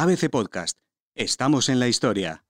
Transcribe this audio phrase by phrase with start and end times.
[0.00, 0.78] ABC Podcast.
[1.16, 2.44] Estamos en la historia.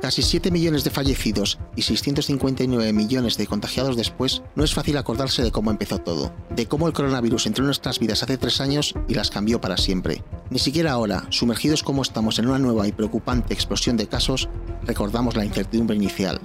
[0.00, 5.42] Casi 7 millones de fallecidos y 659 millones de contagiados después, no es fácil acordarse
[5.42, 8.94] de cómo empezó todo, de cómo el coronavirus entró en nuestras vidas hace tres años
[9.08, 10.22] y las cambió para siempre.
[10.50, 14.48] Ni siquiera ahora, sumergidos como estamos en una nueva y preocupante explosión de casos,
[14.84, 16.40] recordamos la incertidumbre inicial.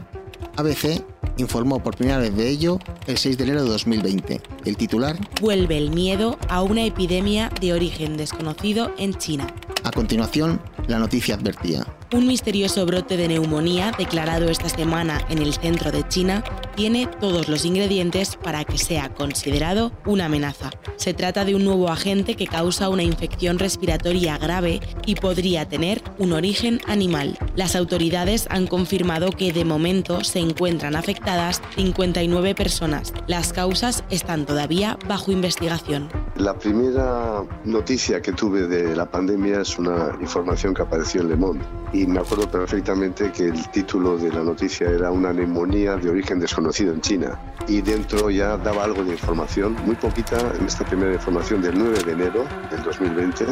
[0.55, 4.41] ABC informó por primera vez de ello el 6 de enero de 2020.
[4.65, 9.47] El titular Vuelve el miedo a una epidemia de origen desconocido en China.
[9.83, 11.85] A continuación, la noticia advertía.
[12.13, 16.43] Un misterioso brote de neumonía declarado esta semana en el centro de China
[16.75, 20.71] tiene todos los ingredientes para que sea considerado una amenaza.
[20.95, 26.01] Se trata de un nuevo agente que causa una infección respiratoria grave y podría tener
[26.17, 27.37] un origen animal.
[27.55, 33.13] Las autoridades han confirmado que de momento se encuentran afectadas 59 personas.
[33.27, 36.22] Las causas están todavía bajo investigación.
[36.37, 41.35] La primera noticia que tuve de la pandemia es una información que apareció en Le
[41.35, 41.63] Monde.
[41.93, 46.39] Y me acuerdo perfectamente que el título de la noticia era una neumonía de origen
[46.39, 51.13] desconocido en China y dentro ya daba algo de información, muy poquita en esta primera
[51.13, 53.45] información del 9 de enero del 2020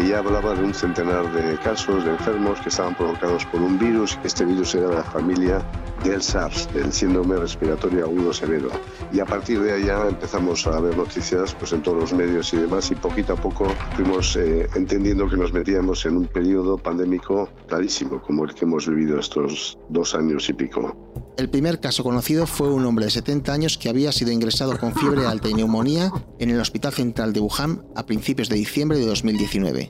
[0.00, 3.78] que ya hablaba de un centenar de casos de enfermos que estaban provocados por un
[3.78, 5.62] virus, este virus era de la familia
[6.02, 8.70] del SARS, del síndrome respiratorio agudo severo.
[9.12, 12.56] Y a partir de allá empezamos a ver noticias pues, en todos los medios y
[12.56, 17.50] demás y poquito a poco fuimos eh, entendiendo que nos metíamos en un periodo pandémico
[17.66, 20.96] clarísimo, como el que hemos vivido estos dos años y pico.
[21.36, 24.94] El primer caso conocido fue un hombre de 70 años que había sido ingresado con
[24.94, 29.06] fiebre alta y neumonía en el Hospital Central de Wuhan a principios de diciembre de
[29.06, 29.89] 2019.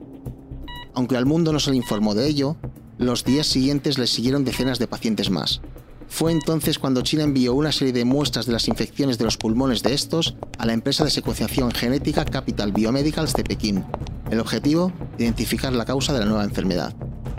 [0.94, 2.56] Aunque al mundo no se le informó de ello,
[2.98, 5.60] los días siguientes le siguieron decenas de pacientes más.
[6.08, 9.82] Fue entonces cuando China envió una serie de muestras de las infecciones de los pulmones
[9.82, 13.84] de estos a la empresa de secuenciación genética Capital Biomedicals de Pekín.
[14.30, 16.94] El objetivo, identificar la causa de la nueva enfermedad.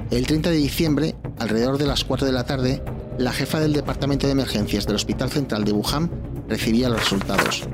[0.09, 2.81] El 30 de diciembre, alrededor de las 4 de la tarde,
[3.18, 6.09] la jefa del Departamento de Emergencias del Hospital Central de Wuhan
[6.47, 7.68] recibía los resultados.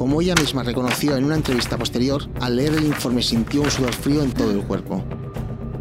[0.00, 3.92] Como ella misma reconoció en una entrevista posterior, al leer el informe sintió un sudor
[3.92, 5.04] frío en todo el cuerpo.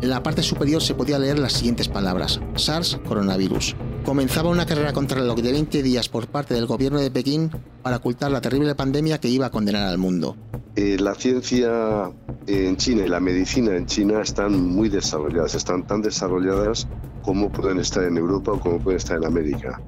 [0.02, 3.78] En la parte superior se podía leer las siguientes palabras: SARS coronavirus.
[4.04, 7.50] Comenzaba una carrera contra el reloj de 20 días por parte del gobierno de Pekín
[7.82, 10.36] para ocultar la terrible pandemia que iba a condenar al mundo.
[10.76, 12.12] Eh, la ciencia
[12.46, 16.90] en China y la medicina en China están muy desarrolladas, están tan desarrolladas
[17.22, 19.82] como pueden estar en Europa o como pueden estar en América.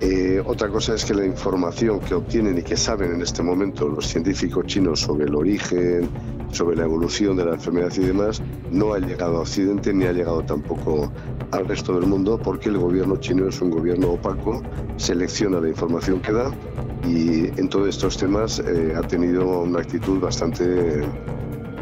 [0.00, 3.88] Eh, otra cosa es que la información que obtienen y que saben en este momento
[3.88, 6.08] los científicos chinos sobre el origen,
[6.52, 10.12] sobre la evolución de la enfermedad y demás, no ha llegado a Occidente ni ha
[10.12, 11.12] llegado tampoco
[11.50, 14.62] al resto del mundo porque el gobierno chino es un gobierno opaco,
[14.96, 16.52] selecciona la información que da
[17.04, 21.02] y en todos estos temas eh, ha tenido una actitud bastante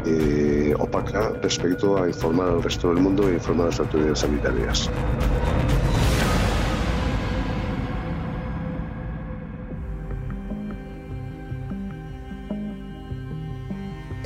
[0.05, 4.89] eh, opaca respecto a informar al resto del mundo e informar a las autoridades sanitarias.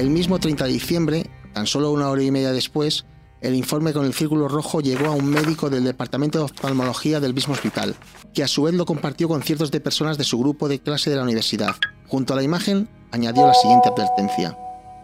[0.01, 3.05] El mismo 30 de diciembre, tan solo una hora y media después,
[3.39, 7.35] el informe con el círculo rojo llegó a un médico del departamento de oftalmología del
[7.35, 7.95] mismo hospital,
[8.33, 11.11] que a su vez lo compartió con ciertos de personas de su grupo de clase
[11.11, 11.75] de la universidad.
[12.07, 14.57] Junto a la imagen, añadió la siguiente advertencia.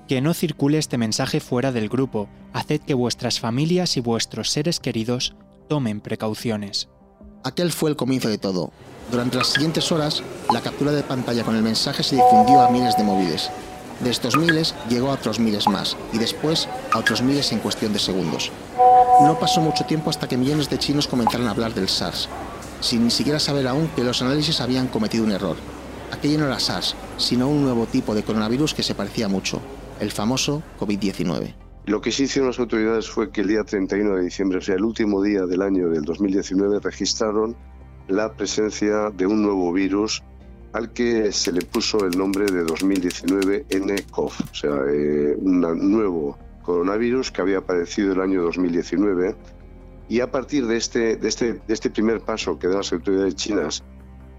[0.08, 2.28] Que no circule este mensaje fuera del grupo.
[2.54, 5.36] Haced que vuestras familias y vuestros seres queridos
[5.70, 6.90] tomen precauciones.
[7.44, 8.72] Aquel fue el comienzo de todo.
[9.12, 12.98] Durante las siguientes horas, la captura de pantalla con el mensaje se difundió a miles
[12.98, 13.52] de móviles,
[14.00, 17.94] de estos miles llegó a otros miles más y después a otros miles en cuestión
[17.94, 18.52] de segundos.
[19.22, 22.30] No pasó mucho tiempo hasta que millones de chinos comenzaron a hablar del SARS,
[22.80, 25.58] sin ni siquiera saber aún que los análisis habían cometido un error.
[26.12, 29.62] Aquello no era SARS, sino un nuevo tipo de coronavirus que se parecía mucho,
[30.00, 31.54] el famoso COVID-19.
[31.86, 34.76] Lo que sí hicieron las autoridades fue que el día 31 de diciembre, o sea,
[34.76, 37.56] el último día del año del 2019, registraron
[38.08, 40.22] la presencia de un nuevo virus
[40.74, 46.38] al que se le puso el nombre de 2019 nCoV, o sea, eh, un nuevo
[46.64, 49.36] coronavirus que había aparecido el año 2019.
[50.10, 53.36] Y a partir de este, de este, de este primer paso que dan las autoridades
[53.36, 53.84] chinas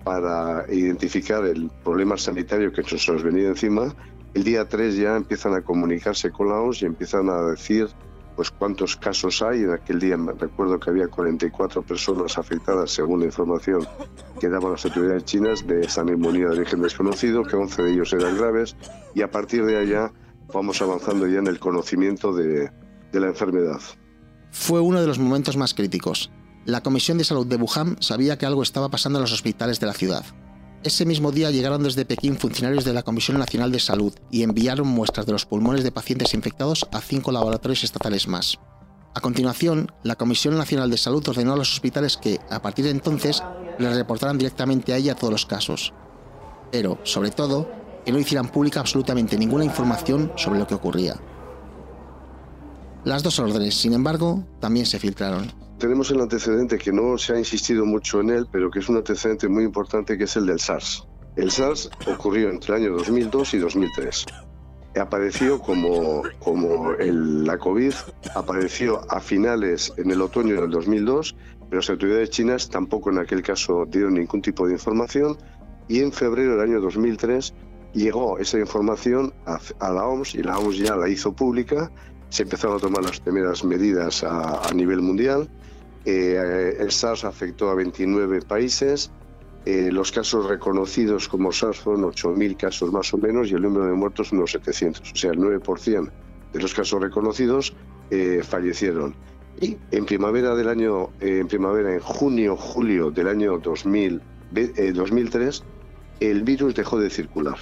[0.05, 3.95] para identificar el problema sanitario que se nos venía encima,
[4.35, 7.89] el día 3 ya empiezan a comunicarse con la OMS y empiezan a decir
[8.39, 9.63] pues cuántos casos hay.
[9.63, 13.85] En aquel día recuerdo que había 44 personas afectadas, según la información
[14.39, 18.13] que daban las autoridades chinas, de esa neumonía de origen desconocido, que 11 de ellos
[18.13, 18.77] eran graves,
[19.13, 20.13] y a partir de allá
[20.55, 22.71] vamos avanzando ya en el conocimiento de,
[23.11, 23.81] de la enfermedad.
[24.53, 26.31] Fue uno de los momentos más críticos.
[26.65, 29.87] la Comisión de Salud de Wuhan sabía que algo estaba pasando en los hospitales de
[29.89, 30.25] la ciudad.
[30.85, 34.87] Ese mismo día llegaron desde Pekín funcionarios de la Comisión Nacional de Salud y enviaron
[34.87, 38.59] muestras de los pulmones de pacientes infectados a cinco laboratorios estatales más.
[39.13, 42.93] A continuación, la Comisión Nacional de Salud ordenó a los hospitales que, a partir de
[42.93, 43.43] entonces,
[43.81, 45.93] les reportaran directamente a ella todos los casos.
[46.71, 47.69] Pero, sobre todo,
[48.05, 51.17] que no hicieran pública absolutamente ninguna información sobre lo que ocurría.
[53.05, 55.53] Las dos órdenes, sin embargo, también se filtraron.
[55.79, 58.97] Tenemos el antecedente que no se ha insistido mucho en él, pero que es un
[58.97, 61.07] antecedente muy importante, que es el del SARS.
[61.37, 64.27] El SARS ocurrió entre el año 2002 y 2003.
[65.01, 67.93] Apareció como, como la COVID,
[68.35, 71.37] apareció a finales en el otoño del 2002,
[71.69, 75.39] pero las autoridades chinas tampoco en aquel caso dieron ningún tipo de información
[75.87, 77.55] y en febrero del año 2003
[77.95, 81.93] llegó esa información a, a la OMS y la OMS ya la hizo pública
[82.29, 85.49] se empezaron a tomar las primeras medidas a, nivel mundial.
[86.11, 89.11] Eh, el SARS afectó a 29 países.
[89.67, 93.85] Eh, los casos reconocidos como SARS fueron 8.000 casos más o menos y el número
[93.85, 95.13] de muertos unos 700.
[95.13, 96.11] O sea, el 9%
[96.55, 97.75] de los casos reconocidos
[98.11, 99.15] eh, fallecieron.
[99.61, 104.23] Y en primavera del año, en primavera, en junio, julio del año 2000,
[104.95, 105.63] 2003,
[106.21, 107.59] el virus dejó de circular.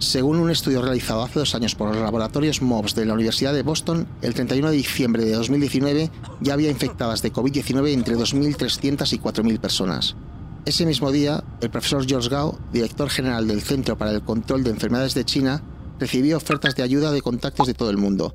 [0.00, 3.62] Según un estudio realizado hace dos años por los laboratorios MOBS de la Universidad de
[3.62, 6.10] Boston, el 31 de diciembre de 2019
[6.40, 10.16] ya había infectadas de COVID-19 entre 2.300 y 4.000 personas.
[10.64, 14.70] Ese mismo día, el profesor George Gao, director general del Centro para el Control de
[14.70, 15.62] Enfermedades de China,
[15.98, 18.34] recibió ofertas de ayuda de contactos de todo el mundo.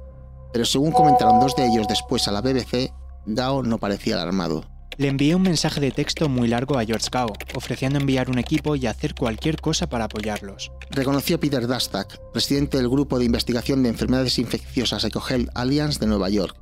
[0.53, 2.93] Pero según comentaron dos de ellos después a la BBC,
[3.25, 4.74] Gao no parecía alarmado.
[4.97, 8.77] Le envié un mensaje de texto muy largo a George Gao, ofreciendo enviar un equipo
[8.77, 10.71] y hacer cualquier cosa para apoyarlos.
[10.89, 16.29] Reconoció Peter Dastak, presidente del Grupo de Investigación de Enfermedades Infecciosas EcoHealth Alliance de Nueva
[16.29, 16.55] York.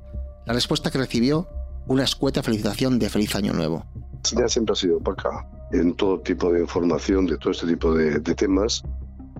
[0.47, 1.47] La respuesta que recibió,
[1.85, 3.85] una escueta felicitación de feliz año nuevo.
[4.24, 8.19] China siempre ha sido opaca en todo tipo de información de todo este tipo de
[8.36, 8.83] temas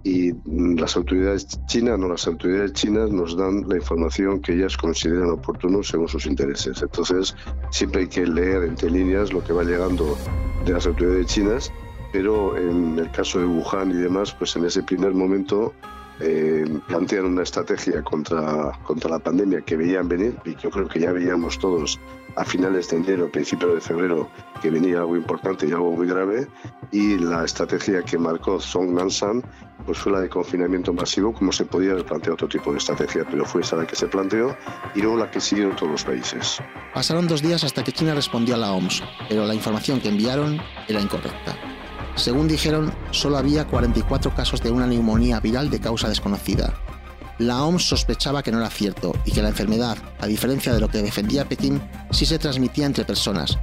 [0.04, 5.30] y las autoridades chinas, no las autoridades chinas nos dan la información que ellas consideran
[5.30, 6.82] oportuno según sus intereses.
[6.82, 7.36] Entonces,
[7.72, 10.18] siempre hay que leer entre líneas lo que va llegando
[10.66, 11.72] de las autoridades chinas,
[12.12, 15.74] pero en el caso de Wuhan y demás, pues en ese primer momento
[16.20, 21.00] eh, plantean una estrategia contra, contra la pandemia que veían venir y yo creo que
[21.00, 22.00] ya veíamos todos
[22.36, 24.30] a finales de enero, principios de febrero,
[24.62, 26.48] que venía algo importante y algo muy grave
[26.92, 29.44] y la estrategia que marcó Song Nansan
[29.86, 33.25] pues fue la de confinamiento masivo, como se podía haber planteado otro tipo de estrategia,
[33.30, 34.56] pero fue esa la que se planteó
[34.96, 36.60] y luego la que siguieron todos los países.
[36.94, 40.60] Pasaron dos días hasta que China respondió a la OMS, pero la información que enviaron
[40.88, 41.56] era incorrecta.
[42.16, 46.74] Según dijeron, solo había 44 casos de una neumonía viral de causa desconocida.
[47.40, 50.90] La OMS sospechaba que no era cierto y que la enfermedad, a diferencia de lo
[50.90, 51.81] que defendía Pekín,
[52.12, 53.58] sí se transmitía entre personas,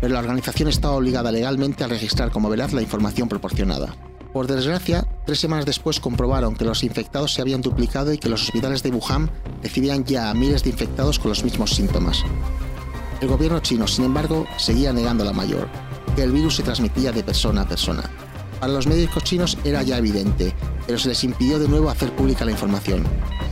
[0.00, 3.94] pero la organización estaba obligada legalmente a registrar como veraz la información proporcionada.
[4.32, 8.42] Por desgracia, tres semanas después comprobaron que los infectados se habían duplicado y que los
[8.42, 9.30] hospitales de Wuhan
[9.62, 12.22] recibían ya a miles de infectados con los mismos síntomas.
[13.20, 15.68] El gobierno chino, sin embargo, seguía negando la mayor,
[16.14, 18.02] que el virus se transmitía de persona a persona.
[18.60, 20.54] Para los médicos chinos era ya evidente,
[20.86, 23.04] pero se les impidió de nuevo hacer pública la información.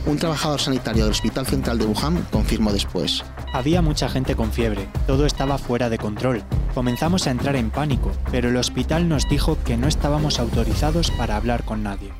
[0.05, 3.23] Un trabajador sanitario del Hospital Central de Wuhan confirmó después.
[3.53, 6.43] Había mucha gente con fiebre, todo estaba fuera de control.
[6.75, 11.37] Comenzamos a entrar en pánico, pero el hospital nos dijo que no estábamos autorizados para
[11.37, 12.11] hablar con nadie.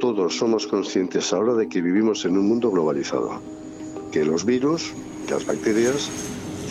[0.00, 3.40] Todos somos conscientes ahora de que vivimos en un mundo globalizado,
[4.10, 4.92] que los virus,
[5.30, 6.10] las bacterias,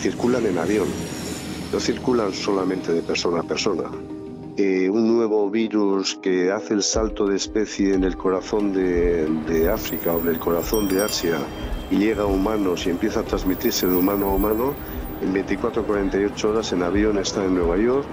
[0.00, 0.88] circulan en avión,
[1.72, 3.90] no circulan solamente de persona a persona,
[4.58, 10.12] eh, un nuevo virus que hace el salto de especie en el corazón de, África
[10.12, 11.38] o en el corazón de Asia
[11.92, 14.74] y llega a humanos y empieza a transmitirse de humano a humano,
[15.22, 18.04] en 24 48 horas en avión está en Nueva York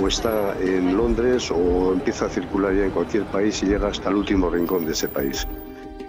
[0.00, 4.10] o está en Londres o empieza a circular ya en cualquier país y llega hasta
[4.10, 5.48] el último rincón de ese país.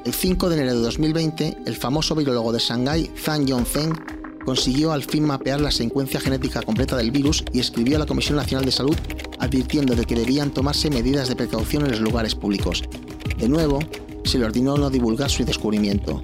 [0.06, 3.94] El 5 de enero de 2020, el famoso virólogo de Shanghái, Zhang Yongfeng,
[4.46, 8.38] consiguió al fin mapear la secuencia genética completa del virus y escribió a la Comisión
[8.38, 8.96] Nacional de Salud
[9.40, 12.84] advirtiendo de que debían tomarse medidas de precaución en los lugares públicos.
[13.38, 13.80] De nuevo,
[14.24, 16.22] se le ordenó no divulgar su descubrimiento.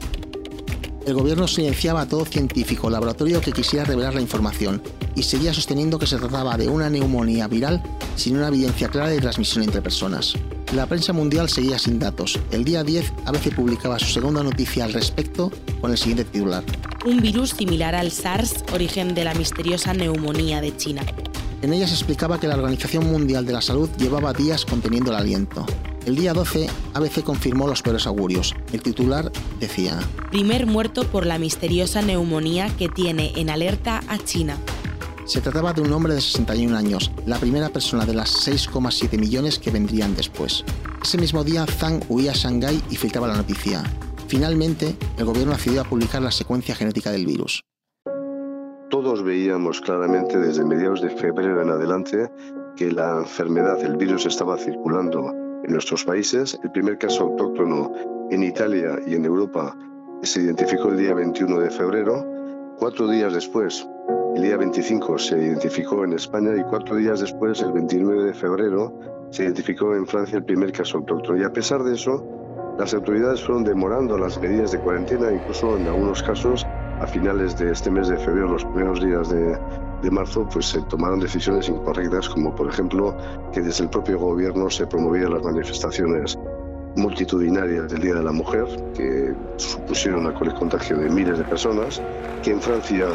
[1.06, 4.82] El gobierno silenciaba a todo científico o laboratorio que quisiera revelar la información
[5.16, 7.82] y seguía sosteniendo que se trataba de una neumonía viral
[8.16, 10.34] sin una evidencia clara de transmisión entre personas.
[10.74, 12.40] La prensa mundial seguía sin datos.
[12.52, 16.64] El día 10, ABC publicaba su segunda noticia al respecto con el siguiente titular.
[17.06, 21.04] Un virus similar al SARS, origen de la misteriosa neumonía de China.
[21.66, 25.18] En ella se explicaba que la Organización Mundial de la Salud llevaba días conteniendo el
[25.18, 25.66] aliento.
[26.06, 28.54] El día 12, ABC confirmó los peores augurios.
[28.72, 30.00] El titular decía...
[30.30, 34.60] Primer muerto por la misteriosa neumonía que tiene en alerta a China.
[35.26, 39.58] Se trataba de un hombre de 61 años, la primera persona de las 6,7 millones
[39.58, 40.64] que vendrían después.
[41.02, 43.84] Ese mismo día, Zhang huía a Shanghái y filtraba la noticia.
[44.28, 47.64] Finalmente, el gobierno accedió a publicar la secuencia genética del virus.
[48.96, 52.32] Todos veíamos claramente desde mediados de febrero en adelante
[52.78, 55.34] que la enfermedad, el virus estaba circulando
[55.66, 56.58] en nuestros países.
[56.64, 57.92] El primer caso autóctono
[58.32, 59.78] en Italia y en Europa
[60.22, 62.26] se identificó el día 21 de febrero.
[62.80, 63.86] Cuatro días después,
[64.38, 68.98] el día 25, se identificó en España y cuatro días después, el 29 de febrero,
[69.30, 71.38] se identificó en Francia el primer caso autóctono.
[71.38, 72.26] Y a pesar de eso,
[72.80, 76.66] las autoridades fueron demorando las medidas de cuarentena, incluso en algunos casos
[77.02, 79.58] a finales de este mes de febrero, los primeros días de,
[80.02, 83.16] de marzo, pues se tomaron decisiones incorrectas, como por ejemplo
[83.52, 86.38] que desde el propio gobierno se promovieran las manifestaciones
[86.96, 92.02] multitudinarias del Día de la Mujer, que supusieron el contagio de miles de personas,
[92.42, 93.08] que en Francia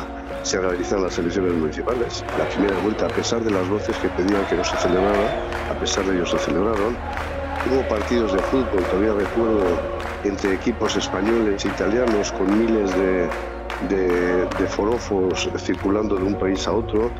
[0.42, 2.24] se realizan las elecciones municipales.
[2.38, 5.78] La primera vuelta, a pesar de las voces que pedían que no se celebrara, a
[5.78, 6.96] pesar de ello se celebraron.
[7.70, 9.64] Hubo partidos de fútbol, todavía recuerdo,
[10.24, 13.28] entre equipos españoles e italianos con miles de,
[13.88, 17.10] de, de forofos circulando de un país a otro.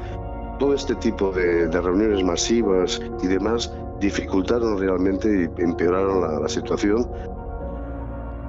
[0.59, 6.49] Todo este tipo de, de reuniones masivas y demás dificultaron realmente y empeoraron la, la
[6.49, 7.09] situación.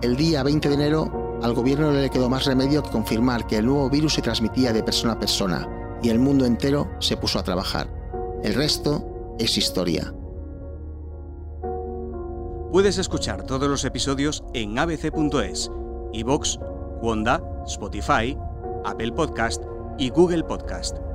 [0.02, 3.58] El día 20 de enero, al gobierno no le quedó más remedio que confirmar que
[3.58, 5.68] el nuevo virus se transmitía de persona a persona
[6.02, 7.88] y el mundo entero se puso a trabajar.
[8.44, 10.14] El resto es historia.
[12.72, 15.70] Puedes escuchar todos los episodios en abc.es,
[16.14, 16.58] iVoox,
[17.02, 18.38] Wanda, Spotify,
[18.86, 19.64] Apple Podcast
[19.98, 21.11] y Google Podcast.